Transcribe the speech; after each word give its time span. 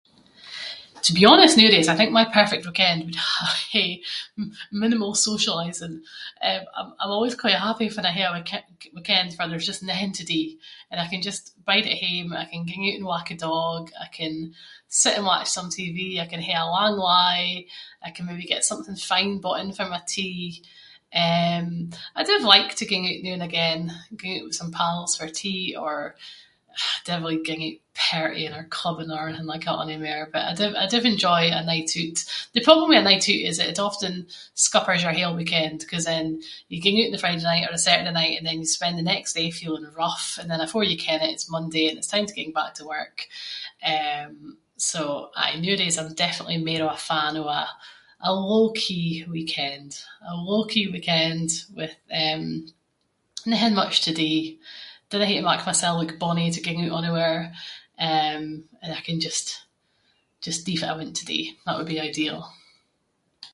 To 1.03 1.13
be 1.13 1.25
honest 1.25 1.57
nooadays, 1.57 1.87
I 1.87 1.95
think 1.95 2.11
my 2.11 2.25
perfect 2.25 2.63
weekend 2.65 3.05
would 3.05 3.15
ha- 3.15 3.61
hae 3.73 3.89
minimal 4.81 5.13
socialising. 5.27 5.93
Eh 6.47 6.59
I-I’m 6.79 7.11
always 7.15 7.33
quite 7.41 7.55
happy 7.67 7.87
fann 7.89 8.05
I 8.05 8.11
hae 8.17 8.27
a 8.29 8.35
weekend 8.97 9.29
farr 9.35 9.49
there’s 9.49 9.71
just 9.71 9.81
nothing 9.91 10.13
to 10.17 10.23
do 10.35 10.41
and 10.91 10.99
I 11.03 11.07
can 11.11 11.23
just 11.29 11.43
bide 11.69 11.87
at 11.91 11.99
hame, 12.05 12.31
I 12.33 12.45
can 12.51 12.63
ging 12.69 12.85
oot 12.87 12.97
and 12.97 13.05
walk 13.11 13.27
a 13.31 13.35
dog, 13.49 13.81
I 13.99 14.07
can 14.19 14.33
sit 15.01 15.15
and 15.17 15.25
watch 15.31 15.49
some 15.51 15.69
TV, 15.77 15.97
I 16.23 16.27
can 16.31 16.41
hae 16.47 16.55
a 16.55 16.65
lang 16.75 16.95
lie, 17.09 17.51
I 18.03 18.09
can 18.13 18.25
maybe 18.27 18.43
get 18.53 18.63
something 18.69 18.95
fine 19.11 19.33
bought 19.43 19.61
in 19.63 19.71
for 19.75 19.85
my 19.93 20.01
tea. 20.13 20.45
Eh, 21.23 21.65
I 22.15 22.21
div 22.27 22.43
like 22.53 22.71
to 22.75 22.85
ging 22.91 23.05
oot 23.09 23.21
noo 23.23 23.33
and 23.37 23.45
again, 23.49 23.81
ging 24.19 24.33
oot 24.35 24.45
with 24.45 24.55
some 24.61 24.71
pals 24.77 25.11
for 25.17 25.27
tea, 25.39 25.63
or- 25.83 26.13
dinna 27.05 27.19
really 27.21 27.43
ging 27.47 27.63
oot 27.67 27.79
partying 28.03 28.55
or 28.57 28.73
clubbing 28.77 29.11
or 29.15 29.23
anything 29.27 29.45
like 29.53 29.65
that 29.67 29.81
onymair, 29.83 30.23
but 30.33 30.43
I 30.51 30.53
div- 30.59 30.79
I 30.83 30.87
div 30.93 31.03
enjoy 31.13 31.43
a 31.51 31.61
night 31.71 31.91
oot. 32.01 32.19
The 32.55 32.63
problem 32.67 32.87
with 32.89 32.99
a 32.99 33.03
night 33.09 33.27
oot 33.31 33.47
is 33.49 33.57
that 33.57 33.67
it 33.73 33.77
often 33.87 34.15
scuppers 34.65 35.01
your 35.03 35.11
whole 35.17 35.35
weekend, 35.41 35.77
‘cause 35.91 36.07
you 36.71 36.77
ging 36.83 36.97
oot 36.97 37.07
on 37.07 37.11
the 37.13 37.17
Friday 37.23 37.43
night 37.47 37.65
or 37.67 37.73
a 37.75 37.85
Saturday 37.87 38.13
night, 38.21 38.35
and 38.37 38.45
then 38.47 38.59
you 38.61 38.65
spend 38.69 38.95
the 38.97 39.09
next 39.13 39.31
day 39.39 39.47
feeling 39.59 39.91
rough, 40.03 40.27
and 40.39 40.47
then 40.49 40.61
afore 40.65 40.85
you 40.89 40.97
ken 41.07 41.19
it, 41.25 41.33
it’s 41.35 41.51
Monday 41.57 41.85
and 41.89 41.97
it’s 41.99 42.11
time 42.13 42.25
to 42.27 42.37
ging 42.37 42.53
back 42.57 42.71
to 42.75 42.91
work. 42.95 43.17
Eh, 43.91 44.27
so, 44.91 45.01
aye 45.41 45.59
nooadays, 45.63 45.97
I’m 45.99 46.13
definitely 46.25 46.59
mair 46.67 46.83
of 46.85 46.95
a 46.97 47.07
fan 47.11 47.33
of 47.41 47.47
a- 47.61 47.75
a 48.29 48.31
low-key 48.51 49.07
weekend. 49.35 49.89
A 50.21 50.33
low-key 50.49 50.85
weekend 50.95 51.49
with 51.79 51.95
eh 52.21 52.41
nothing 53.51 53.79
much 53.81 53.95
to 54.05 54.11
do, 54.23 54.31
dinna 55.09 55.25
have 55.29 55.35
to 55.35 55.41
mak 55.49 55.61
myself 55.69 55.95
look 55.99 56.13
bonnie 56.23 56.51
to 56.53 56.61
ging 56.65 56.81
oot 56.83 56.97
onywhere, 56.99 57.41
eh 57.97 58.41
and 58.83 58.93
I 58.97 59.01
can 59.07 59.19
just- 59.27 59.55
just 60.47 60.61
do 60.67 60.73
what 60.79 60.89
I 60.91 60.97
want 60.97 61.15
to 61.19 61.25
do. 61.33 61.39
That 61.65 61.75
would 61.77 61.91
be 61.93 62.05
ideal. 62.09 62.39